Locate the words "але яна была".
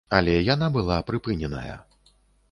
0.19-0.97